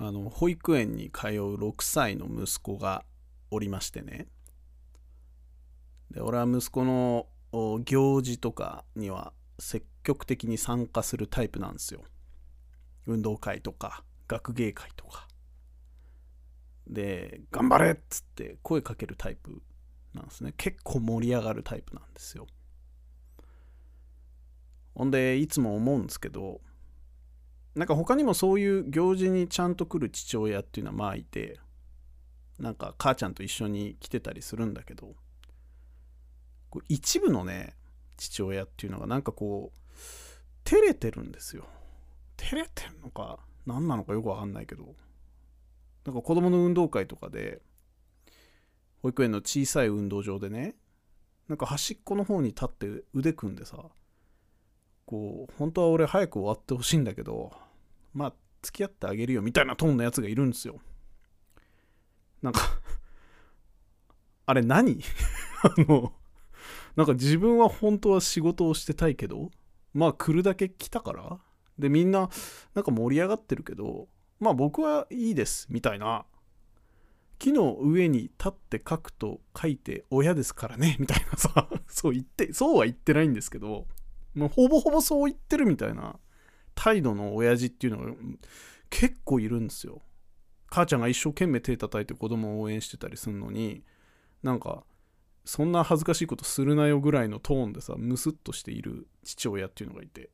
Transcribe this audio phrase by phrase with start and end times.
[0.00, 3.04] あの保育園に通う6歳の息子が
[3.50, 4.28] おりましてね。
[6.12, 7.26] で俺は息子の
[7.84, 12.04] 行事とかには積極的に参加するタイプなんですよ。
[13.06, 15.26] 運動会とか学芸会とか。
[16.86, 19.60] で頑張れっつって声かけるタイプ
[20.14, 20.54] なんですね。
[20.56, 22.46] 結構盛り上がるタイプなんですよ。
[24.94, 26.60] ほんでいつも思うんですけど
[27.78, 31.60] なんか他にもそういう行事にちゃんと来る父親っていうのはまあいて
[32.58, 35.14] なんか母ちゃんと一緒に来てたりするんだけど
[36.88, 37.76] 一部のね
[38.16, 39.78] 父親っていうのがなんかこう
[40.64, 41.66] 照れてるんですよ。
[42.36, 44.96] 照れてんのか何なのかよくわかんないけど。
[46.04, 47.60] なんか子供の運動会とかで
[49.02, 50.74] 保育園の小さい運動場でね
[51.48, 53.76] なんか端っこの方に立って腕組んでさ
[55.06, 57.52] こう本当は俺早く終わってほしいんだけど
[58.12, 60.80] まあ付き合ってあげるよみたいなトーンのやつがいるんですよ。
[62.42, 62.60] なんか
[64.46, 65.00] あれ何？
[65.62, 66.12] あの
[66.96, 69.50] なんか自分は本当は仕事をしてたいけど
[69.94, 71.38] まあ来るだけ来たから。
[71.78, 72.28] でみんな
[72.74, 74.08] なんか盛り上がってるけど
[74.40, 76.26] まあ僕はいいですみたいな。
[77.38, 83.86] 木の上に立って書くと書いて親ですからねみたいなさそう言ってそうは言ってないんですけど
[84.34, 86.18] もうほぼほぼそう言ってるみたいな。
[86.78, 88.12] 態度の親父っていうのが
[88.88, 90.00] 結構いるんですよ。
[90.68, 93.82] 母ちゃんが一生懸命手叩いて子供を応援してたりするのに
[94.44, 94.84] なんか
[95.44, 100.30] そんな恥ずかしいことするなよぐらいのトーンでさムスッとしている父親っていうのがいて。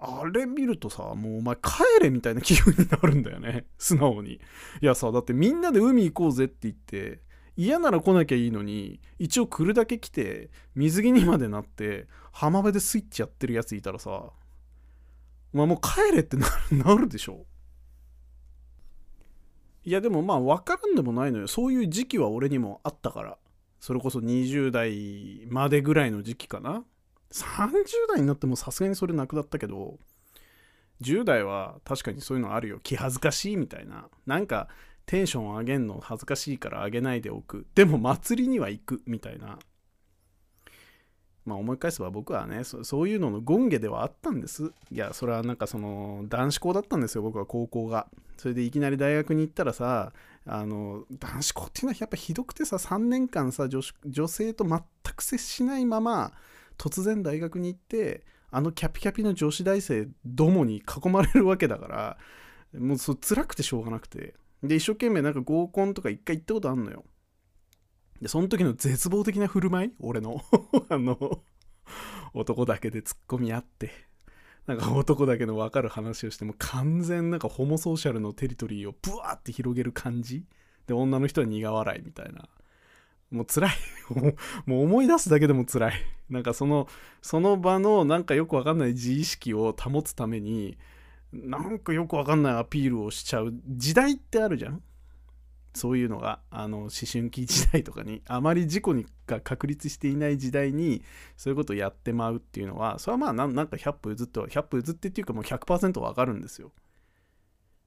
[0.00, 1.60] あれ見るとさもうお前帰
[2.00, 3.66] れみたいな気分になるんだよね。
[3.76, 4.34] 素直に。
[4.34, 4.40] い
[4.80, 7.20] やさだってみんなで海行こうぜって言って
[7.58, 14.32] 嫌なら来なきゃいいのに一応来るだけ来て水着にまでなって浜辺でスイッチやってるやついたらさお
[15.52, 17.46] 前もう帰れってなるでしょ。
[19.82, 21.48] いやでもまあ分からんでもないのよ。
[21.48, 23.38] そういう時期は俺にもあったから。
[23.80, 26.84] それこそ20代までぐらいの時期かな。
[27.32, 29.98] 30代になってもさすがにそれなくなったけど
[31.00, 32.78] 10代は確かにそういうのあるよ。
[32.82, 34.08] 気恥ずかしいみたいな。
[34.26, 34.68] なんか
[35.08, 37.66] テンション上げんの恥ずかしいから上げないでおく。
[37.74, 39.58] でも祭りには行くみたいな。
[41.46, 44.70] まあ思い返せば僕はねそういうのの権下ではあったんです。
[44.90, 48.06] いやそれはなんかその男子校だったんですよ僕は高校が。
[48.36, 50.12] それでいきなり大学に行ったらさ
[50.44, 54.82] あの男子校っていうのはやっぱひどくてさ3年間さ女女性と全
[55.16, 56.32] く接しないまま
[56.76, 62.18] 突然大学に行ってあのキャピキャピの女子大生どもに囲まれるわけだから
[62.78, 64.34] もうそ辛くてしょうがなくて。
[64.62, 67.04] で一生懸命なんか合コンとか一回行ったことあんのよ。
[68.20, 69.92] でその時の絶望的な振る舞い？
[70.00, 70.42] 俺の。
[70.88, 71.42] あの
[72.34, 73.90] 男だけで突っ込み合って。
[74.66, 80.44] なんか男だけの分かる話をしても完全なんかホモソーシャルのテリトリーをブワーって広げる感じ。
[80.86, 82.48] で女の人は苦笑いみたいな。
[83.30, 83.70] もう辛い。
[84.66, 85.94] もう思い出すだけでも辛い。
[86.28, 86.88] なんかその
[87.22, 90.76] その場のなんかよくわかんない自意識を保つために
[91.32, 94.82] なんかよくわかんないアピールをしちゃう時代ってあるじゃん。
[95.74, 101.02] そういうのがあの思春期時代とかにあまり事故にが確立していない時代に
[101.36, 106.72] そういうことをやってまうっていうのはそれはまあなんか100歩譲って100歩譲ってっていうかもう100%わかるんですよ。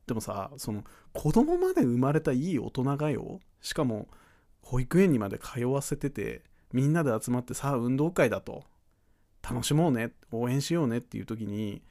[0.08, 4.08] でもさその子供まで生まれたいい大人がよしかも
[4.62, 8.64] 保育園にまで通わせててみんなで集まってさあ運動会だと
[9.42, 11.82] 楽しもうね応援しようねっていう時に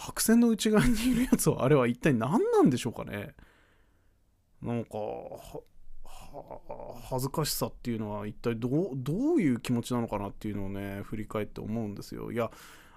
[0.00, 3.34] 白線の内側にいるやつはあれは一体何なんでしょうかね。
[4.62, 4.90] なんか
[7.10, 12.32] 恥ずかしさっていうのは一体どうどういう気持ちなのかなっていうのをね振り返って思うんですよ。
[12.32, 12.50] いや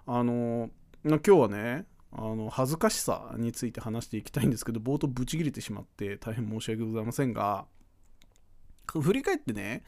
[0.05, 0.69] あの
[1.03, 7.65] 今日はねあの恥ずかしさについて話していきたいんですけど冒頭ブチ切れてしまって大変申し訳ございませんが
[8.87, 9.83] 振り返ってね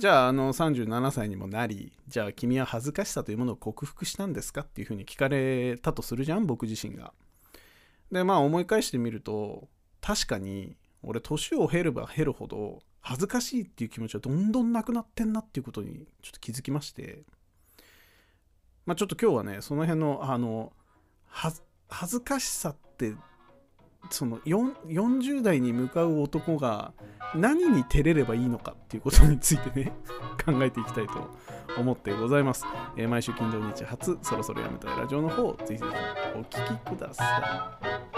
[0.00, 7.12] じゃああの37歳にもなりじゃあ君は恥ずかしさというものを克服したんですかっていうふうに聞かれたとするじゃん僕自身が。
[8.10, 9.68] でまあ思い返してみると
[10.00, 17.24] 確かに俺年を経れば経るほど恥ずかしいっていう気持ちはどんどんなくなってんなっていうことにちょっと気づきまして
[18.86, 20.72] まあちょっと今日はねその辺のあの
[21.26, 21.60] 恥
[22.06, 23.12] ずかしさって
[24.08, 26.92] その40代に向かう男が
[27.34, 29.92] 何に照れればいいのかっていうことについてね
[30.44, 31.30] 考えていきたいと
[31.78, 32.64] 思ってございます、
[32.96, 38.09] えー、毎週金土日初そろそろやめたいラジオの方ぜひぜひお聴きください。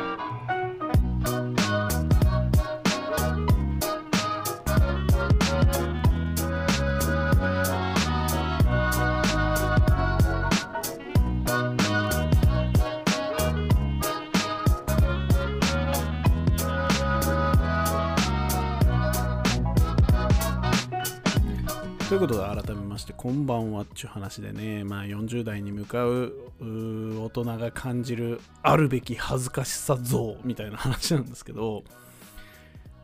[23.03, 31.83] してこんばんはっちゅう話でねまあ40代に向かう大人が感じるあるべき恥ずかしさ像みたいな話なんですけど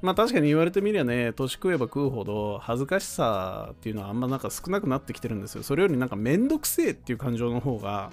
[0.01, 5.65] まあ確かに言われてみりゃね年食えば食うほど恥ずかしさっていうのはあんまなんか少なくなってきてるんですよ。
[5.65, 8.13] それよりなんかめんどくせえっていう感情の方が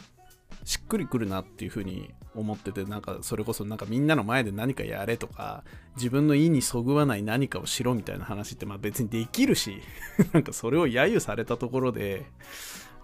[0.66, 5.64] しっくりくるなっていう風に思っててなんかそれこそなんかみんなの前で何かやれとか
[5.96, 9.82] 自分の意にそぐわない何かをしろみたいな話ってまあ別にできるし
[10.34, 12.26] なんかそれを揶揄されたところで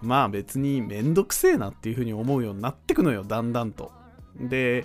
[0.02, 3.92] まあ別にめんどくせえなっていう風に思うようになってくのよだんだんと。
[4.36, 4.84] で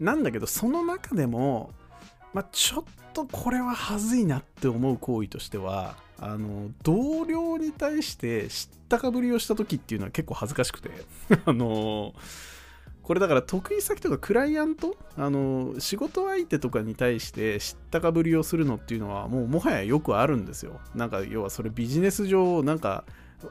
[0.00, 1.70] なんだけどその中でも
[2.34, 2.84] まあちょっ
[3.14, 10.90] とこれははずいなって思う行為としてはあの同僚に対して知ったかぶりをした時っていうのは結構恥ずかしくて。
[11.44, 12.14] あの
[13.02, 14.96] これだから得意先とかクライアント？
[15.16, 20.80] あの仕事相手とかに対して知ったかぶりをするのっていうのはもうもはやよくあるんですよ。
[20.92, 23.04] なんか要はそれビジネス上なんか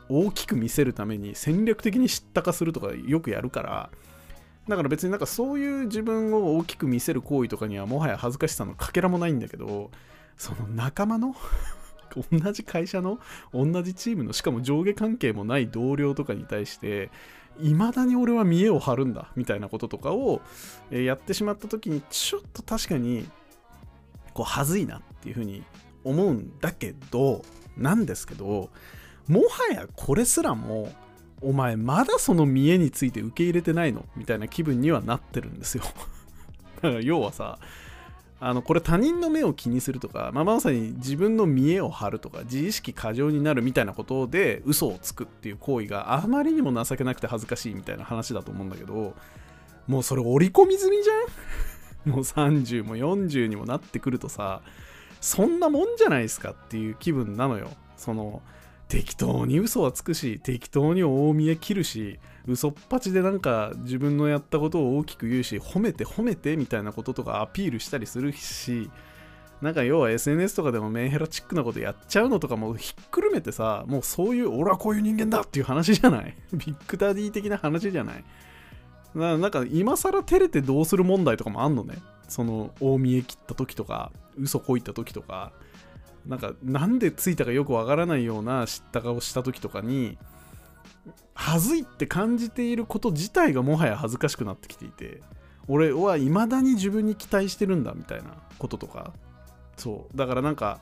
[0.09, 3.89] 大きく見せるために戦略的に知ったかするとかよくやるから。
[4.68, 9.89] だから別になんかそういう自分を大きく見せる行為とかにはもはや恥ずかしさのかけらもないんだけど
[10.35, 11.33] その仲間の？
[12.31, 13.19] 同じ会社の
[13.53, 17.09] 同じチームのしかも上下関係もない同僚とかに対して
[17.59, 20.41] 未だに俺は見栄を張るんだみたいなこととかを
[20.91, 23.29] やってしまった時にちょっと確かに
[24.33, 25.63] こうはずいなっていうふうに
[26.03, 27.44] 思うんだけど
[27.77, 28.69] なんですけど
[29.27, 30.91] もはやこれすらも
[31.41, 35.83] お前まだその見栄について受け入れてないのみたいな気分にはなってるんですよ。
[36.81, 37.59] だから要はさ
[38.39, 49.15] あのこれ他人の目を気にするとか、まあ、まさに自分の見栄を張るとか自意識過剰になるみたいなことで嘘をつくっていう行為があまりにも情けなくて恥ずかしいみたいな話だと思うんだけど
[49.87, 51.13] もうそれ織り込み済みじゃ
[52.07, 52.09] ん？
[52.11, 54.61] もう30も40にもなってくるとさ
[55.21, 57.69] そんなもんじゃないですかっていう気分なのよ。
[57.97, 58.41] その
[58.87, 68.89] 適当に嘘はつくし適当に大見え切るし嘘っぱちでなんか自分のやったことを大きく言うし褒めて褒めてみたいなこととかアピールしたりするし
[69.62, 76.36] なんか要は SNS とかでもメンヘラチックなことやっちゃうのとかもひっくるめてさもうそういう俺はこういう人間だっていう話じゃない？
[76.53, 78.24] ビッグダディ的な話じゃない？
[79.15, 81.95] なんか今更照れてどうする問題とかもあんのね？
[82.27, 85.51] その大見え切った時とか嘘こいた時とか。
[86.27, 90.18] なんかなんでついたかよくわからないような知った顔した時とかに
[91.33, 95.21] 恥ずいって感じていること自体がもはや恥ずかしくなってきていて
[95.67, 99.13] 俺は未だに自分に期待してるんだみたいなこととか。
[99.77, 100.17] そう。
[100.17, 100.79] だからなんか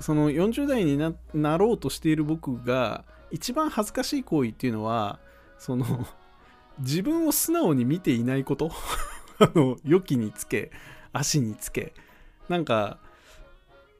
[0.00, 0.96] その40代に
[1.34, 5.18] なろうとしている僕が一番恥ずかしい行為っていうのは
[5.58, 6.06] その
[6.78, 8.70] 自分を素直に見ていないこと。
[9.40, 10.72] あの良きにつけ
[11.12, 11.94] 足につけ。
[12.48, 12.98] なんか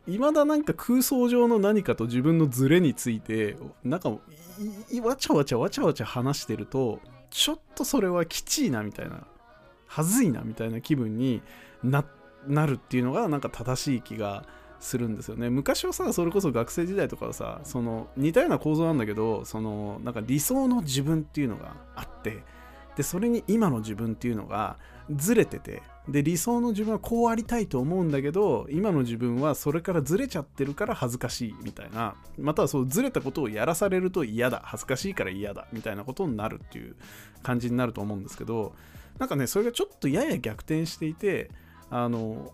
[0.09, 7.01] 未だなんか空想上の何かと自分のズレについてなんかわちゃわちゃわちゃわちゃ話してると
[7.31, 9.27] ちょっとそれはきちいなみたいな
[9.87, 11.43] はずいなみたいな気分に
[11.83, 12.03] な
[12.67, 14.45] るっていうのがなんか正しい気が
[14.81, 15.51] するんですよね。
[15.51, 22.45] 昔はさそれこそ学生時代とかはさその似たような構造なんだけどそのなんか理想の自分っていうのがあって
[22.99, 24.77] でそれに今の自分っていうのが
[25.09, 36.97] ずれててで理想の自分はこうありたいと思うんだけど今の自分はそれからずれちゃってるから恥ずかしいみたいなまたはそうずれたことをやらされると嫌だ恥ずかしいから嫌だみたいなことになるっていう
[37.45, 38.75] 感じになると思うんですけど
[39.21, 41.53] なんかねそれがちょっとやや逆転していて
[41.91, 42.51] あの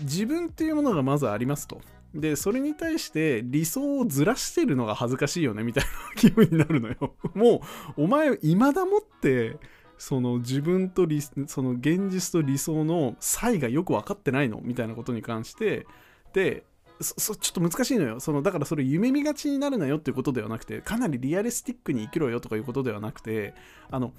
[0.00, 1.82] 自分っていうものがまずありますと。
[2.14, 7.14] でそれに対して理想をずらしてるのが恥ずかしいよねみたいな気分になるのよ。
[7.34, 7.62] も
[7.96, 9.56] うお前未だもって
[9.96, 11.06] その自分と
[11.46, 14.60] その現実と理想の差異がよく分かってないの？
[14.62, 15.86] みたいなことに関して
[16.34, 16.64] で
[17.00, 18.20] そちょっと難しいのよ。
[18.20, 23.54] そのだからそれ夢見がちになるなよっていうことではなくてかなりリアリスティックに生きろよとかいうことではなくて
[23.90, 24.12] あの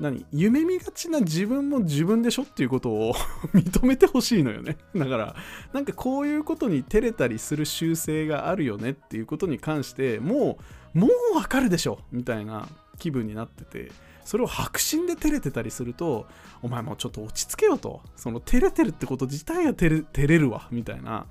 [0.00, 0.24] 何？
[0.32, 3.14] 夢見がちな自分も自分でしょっていうことを
[3.54, 4.76] 認めてほしいのよね。
[4.94, 5.36] だから
[5.72, 10.58] なんかこういうことに照れたりする習性があるよねっていうことに関しても
[10.94, 11.98] うもうわかるでしょ！
[12.12, 13.90] みたいな気分になってて
[14.24, 16.26] それを白真で照れてたりすると
[16.62, 18.00] お前もうちょっと落ち着けよと。
[18.16, 20.68] その照れてるってこと自体が照れ照れるわ。
[20.70, 21.26] みたいな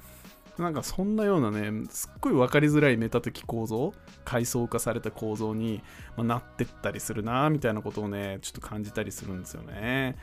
[0.58, 3.94] なんかそんなようなねすっごい分かりづらいメタ的構造
[4.24, 5.82] 階層化された構造に、
[6.16, 10.16] まなってったりするなみたいなことをねちょっと感じたりするんですよね。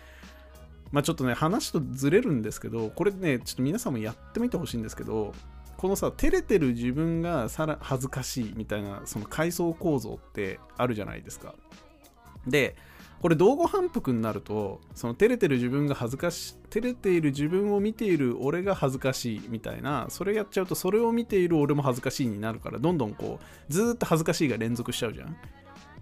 [0.93, 5.35] まあちょっとね話とずれるんですけどこれねちょっと皆さんもやってみてほしいんですけど
[5.77, 11.55] このさ照れてる自分がさら恥ずかしいみたいなその階層構造ってあるじゃないですか。
[12.47, 12.77] で
[13.21, 25.37] これ道後反復になるとその照れてる自分が恥ずかし照れている自分を見ている俺が恥ずかしいみたいなそれやっちゃうとそれを見ている俺も恥ずかしいになるからどんどんこうずっと恥ずかしいが連続しちゃうじゃん。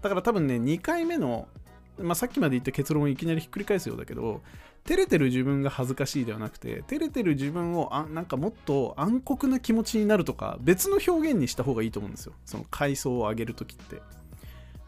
[0.01, 1.49] だから多分ね2回目の、
[1.97, 4.41] まあ、さっきまで言った結論をいきなりひっくり返すようだけど
[4.85, 12.33] 照れてる自分が恥ずかしいではなくて照れてる自分をあなんかもっと暗黒な気持ちになるとか別の表現にした方がいいと思うんですよ。
[12.45, 14.01] その階層を上げるときって。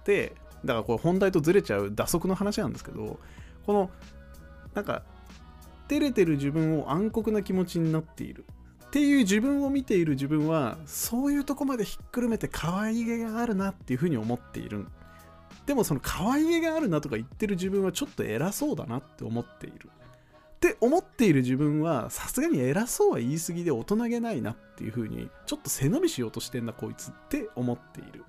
[0.05, 0.33] で
[0.65, 3.19] だからこれ本題とずれちゃう打足の話なんですけど
[3.65, 3.89] この
[4.73, 5.03] なんか
[5.87, 8.45] 照れてる自分を暗黒な気持ちになっている。
[8.85, 14.85] っていう自分を見ている自分はそういうとこまでひっくるめて可愛げがあるなっていうふうに思っている。
[15.65, 19.89] でもその可愛げがあるなとか言ってる自分はちょっと偉そうだなって思っている。
[20.55, 28.25] って思っている自分はさすがに偉そうは言い過ぎで大人げないなっていうふうにちょっと背伸びしようとしてんなこいつって思っている。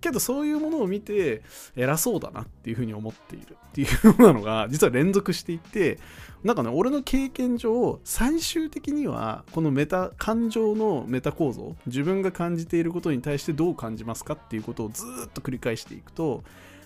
[0.00, 1.42] けどそういうものを見て
[1.76, 5.98] 偉そうだなっていうふうに思っているっていうようなのが 実は連続していて
[6.42, 16.42] なんかね俺の経験上最終的にはこのメタ感情のメタ構造自分が感じていることに対してどう感じますかっていうことをずっと繰り返していくと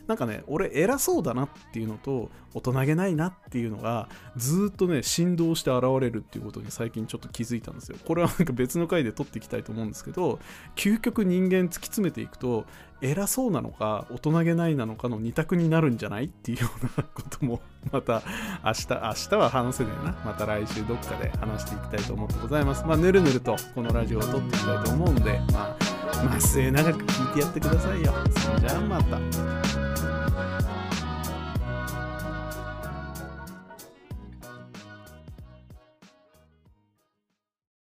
[0.07, 7.97] なんかね俺偉そうだなっていうのと大人げないなっていうのがずっとね振動して現れるっていうことに最近ちょっと気づいたんですよ。
[8.05, 10.39] これはなんか別の回で撮っていきたいと思うんですけど
[10.77, 12.65] 究極人間突き詰めていくと
[13.01, 17.61] 偉そうなのか大人げないなのかの二択になるんじゃないっていうようなことも
[17.93, 18.23] また
[18.65, 20.23] 明日明日は話せねえな。
[20.25, 22.85] また来週どっかで話していきたいと思ってございます。
[22.87, 28.13] まあぬるぬるとこのラジオを撮っていきたいと思うんでまあまあ末永く聞いてやってくださいよ。
[28.39, 29.19] それじゃあまた。